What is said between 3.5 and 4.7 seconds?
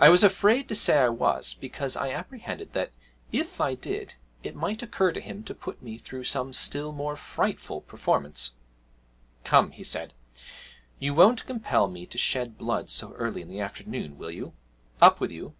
I did, it